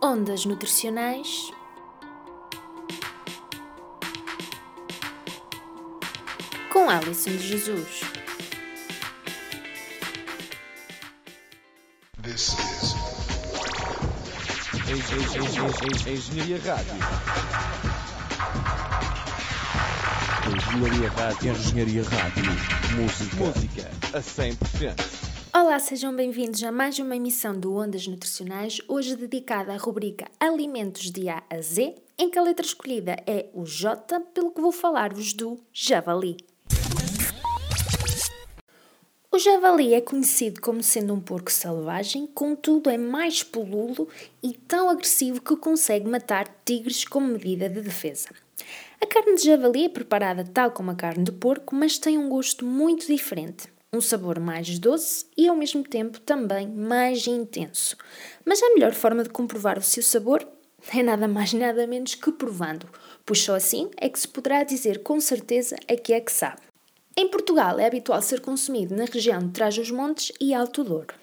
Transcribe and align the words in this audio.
Ondas 0.00 0.44
Nutricionais 0.44 1.50
com 6.72 6.88
Alison 6.88 7.30
de 7.32 7.38
Jesus. 7.38 8.02
This 12.22 12.56
is 12.60 12.94
Engenharia 16.06 16.60
Rádio. 16.64 16.94
Engenharia 20.46 21.10
Rádio. 21.10 21.50
Engenharia 21.50 22.04
Rádio. 22.04 22.44
Música. 22.96 23.36
Música 23.36 23.90
a 24.14 24.20
100%. 24.20 25.17
Olá, 25.60 25.80
sejam 25.80 26.14
bem-vindos 26.14 26.62
a 26.62 26.70
mais 26.70 27.00
uma 27.00 27.16
emissão 27.16 27.58
do 27.58 27.74
Ondas 27.74 28.06
Nutricionais, 28.06 28.80
hoje 28.86 29.16
dedicada 29.16 29.72
à 29.72 29.76
rubrica 29.76 30.28
Alimentos 30.38 31.10
de 31.10 31.28
A 31.28 31.42
a 31.50 31.60
Z, 31.60 31.96
em 32.16 32.30
que 32.30 32.38
a 32.38 32.42
letra 32.42 32.64
escolhida 32.64 33.16
é 33.26 33.46
o 33.52 33.66
J, 33.66 34.20
pelo 34.32 34.52
que 34.52 34.60
vou 34.60 34.70
falar-vos 34.70 35.32
do 35.32 35.58
javali. 35.72 36.36
O 39.32 39.36
javali 39.36 39.94
é 39.94 40.00
conhecido 40.00 40.60
como 40.60 40.80
sendo 40.80 41.12
um 41.12 41.20
porco 41.20 41.50
selvagem, 41.50 42.28
contudo 42.28 42.88
é 42.88 42.96
mais 42.96 43.42
polulo 43.42 44.08
e 44.40 44.52
tão 44.52 44.88
agressivo 44.88 45.42
que 45.42 45.56
consegue 45.56 46.08
matar 46.08 46.46
tigres 46.64 47.04
como 47.04 47.26
medida 47.26 47.68
de 47.68 47.80
defesa. 47.80 48.28
A 49.02 49.06
carne 49.06 49.34
de 49.34 49.42
javali 49.42 49.86
é 49.86 49.88
preparada 49.88 50.44
tal 50.44 50.70
como 50.70 50.92
a 50.92 50.94
carne 50.94 51.24
de 51.24 51.32
porco, 51.32 51.74
mas 51.74 51.98
tem 51.98 52.16
um 52.16 52.28
gosto 52.28 52.64
muito 52.64 53.08
diferente. 53.08 53.66
Um 53.90 54.02
sabor 54.02 54.38
mais 54.38 54.78
doce 54.78 55.24
e 55.34 55.48
ao 55.48 55.56
mesmo 55.56 55.82
tempo 55.82 56.20
também 56.20 56.68
mais 56.68 57.26
intenso. 57.26 57.96
Mas 58.44 58.62
a 58.62 58.68
melhor 58.74 58.92
forma 58.92 59.22
de 59.22 59.30
comprovar 59.30 59.78
o 59.78 59.82
seu 59.82 60.02
sabor 60.02 60.46
é 60.94 61.02
nada 61.02 61.26
mais 61.26 61.54
nada 61.54 61.86
menos 61.86 62.14
que 62.14 62.30
provando, 62.30 62.86
pois 63.24 63.40
só 63.40 63.54
assim 63.54 63.90
é 63.96 64.10
que 64.10 64.20
se 64.20 64.28
poderá 64.28 64.62
dizer 64.62 65.02
com 65.02 65.18
certeza 65.18 65.76
a 65.90 65.96
que 65.96 66.12
é 66.12 66.20
que 66.20 66.30
sabe. 66.30 66.60
Em 67.16 67.28
Portugal 67.28 67.78
é 67.78 67.86
habitual 67.86 68.20
ser 68.20 68.40
consumido 68.40 68.94
na 68.94 69.06
região 69.06 69.38
de 69.38 69.52
Trás-os-Montes 69.52 70.32
e 70.38 70.52
Alto 70.52 70.84
Douro. 70.84 71.14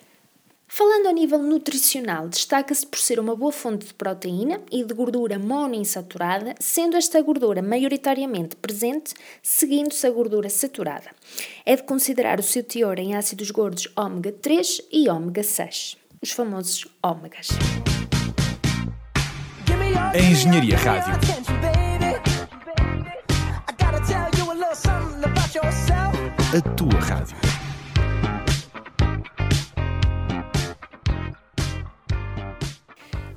Falando 0.78 1.08
a 1.08 1.14
nível 1.14 1.42
nutricional, 1.42 2.28
destaca-se 2.28 2.86
por 2.86 3.00
ser 3.00 3.18
uma 3.18 3.34
boa 3.34 3.54
fonte 3.54 3.86
de 3.86 3.94
proteína 3.94 4.60
e 4.70 4.84
de 4.84 4.94
gordura 4.94 5.40
monoinsaturada, 5.40 6.54
sendo 6.60 6.98
esta 6.98 7.22
gordura 7.22 7.62
maioritariamente 7.62 8.58
presente, 8.58 9.14
seguindo-se 9.42 10.06
a 10.06 10.12
gordura 10.12 10.50
saturada. 10.50 11.12
É 11.66 11.78
de 11.78 11.84
considerar 11.84 12.42
o 12.42 12.44
seu 12.44 12.62
teor 12.62 13.00
em 13.00 13.16
ácidos 13.16 13.52
gordos 13.52 13.88
ômega 13.96 14.34
3 14.34 14.82
e 14.92 15.08
ômega 15.08 15.44
6, 15.44 15.96
os 16.22 16.32
famosos 16.32 16.86
ômegas. 17.02 17.48
A 20.14 20.20
Engenharia 20.20 20.76
Rádio. 20.76 21.14
A 26.54 26.76
tua 26.76 27.00
rádio. 27.00 27.65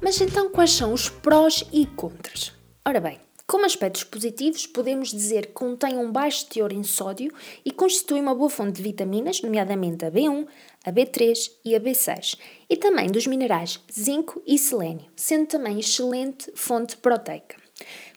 Mas 0.00 0.20
então 0.20 0.50
quais 0.50 0.72
são 0.72 0.92
os 0.92 1.08
prós 1.08 1.64
e 1.72 1.86
contras? 1.86 2.52
Ora 2.84 3.00
bem, 3.00 3.18
como 3.46 3.64
aspectos 3.64 4.04
positivos, 4.04 4.66
podemos 4.66 5.10
dizer 5.10 5.46
que 5.46 5.52
contém 5.52 5.96
um 5.96 6.12
baixo 6.12 6.46
teor 6.46 6.72
em 6.72 6.82
sódio 6.82 7.32
e 7.64 7.70
constitui 7.70 8.20
uma 8.20 8.34
boa 8.34 8.50
fonte 8.50 8.76
de 8.76 8.82
vitaminas, 8.82 9.42
nomeadamente 9.42 10.04
a 10.04 10.10
B1, 10.10 10.46
a 10.84 10.92
B3 10.92 11.50
e 11.64 11.74
a 11.74 11.80
B6, 11.80 12.38
e 12.68 12.76
também 12.76 13.10
dos 13.10 13.26
minerais 13.26 13.80
zinco 13.90 14.42
e 14.46 14.58
selênio, 14.58 15.06
sendo 15.16 15.46
também 15.46 15.80
excelente 15.80 16.52
fonte 16.54 16.96
proteica. 16.98 17.56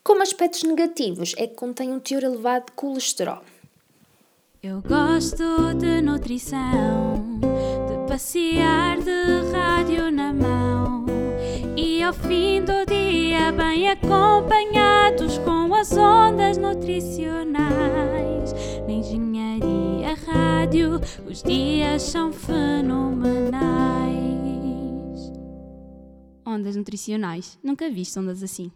Como 0.04 0.22
aspectos 0.22 0.64
negativos, 0.64 1.34
é 1.38 1.48
que 1.48 1.56
contém 1.56 1.94
um 1.94 2.00
teor 2.00 2.24
elevado 2.24 2.66
de 2.66 2.72
colesterol. 2.74 3.42
Eu 4.62 4.82
gosto 4.82 5.74
de 5.76 6.02
nutrição, 6.02 7.40
de 7.40 8.08
passear 8.08 9.00
de 9.00 9.52
rádio 9.52 10.12
na 10.12 10.34
mão 10.34 10.71
e 12.02 12.04
ao 12.04 12.14
fim 12.14 12.64
do 12.64 12.84
dia 12.88 13.52
bem 13.52 13.88
acompanhados 13.88 15.38
com 15.38 15.72
as 15.76 15.96
ondas 15.96 16.58
nutricionais. 16.58 18.54
Na 18.88 18.92
engenharia 18.92 20.16
rádio 20.26 21.00
os 21.28 21.44
dias 21.44 22.02
são 22.02 22.34
fenomenais. 22.34 23.62
Ondas 26.44 26.76
nutricionais, 26.76 27.60
nunca 27.64 27.88
viste 27.88 28.18
ondas 28.18 28.42
assim. 28.42 28.72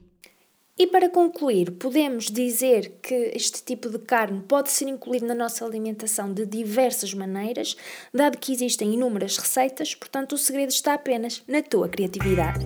E 0.78 0.86
para 0.86 1.10
concluir, 1.10 1.72
podemos 1.72 2.26
dizer 2.26 3.00
que 3.02 3.32
este 3.34 3.64
tipo 3.64 3.90
de 3.90 3.98
carne 3.98 4.42
pode 4.42 4.70
ser 4.70 4.90
incluído 4.90 5.26
na 5.26 5.34
nossa 5.34 5.66
alimentação 5.66 6.34
de 6.34 6.46
diversas 6.46 7.14
maneiras, 7.14 7.78
dado 8.14 8.38
que 8.38 8.52
existem 8.52 8.94
inúmeras 8.94 9.38
receitas, 9.38 9.96
portanto 9.96 10.34
o 10.34 10.38
segredo 10.38 10.72
está 10.72 10.94
apenas 10.94 11.42
na 11.48 11.64
tua 11.64 11.88
criatividade. 11.88 12.66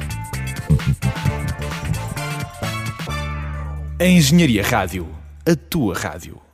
A 4.01 4.03
Engenharia 4.03 4.63
Rádio. 4.63 5.07
A 5.45 5.55
tua 5.55 5.93
rádio. 5.95 6.50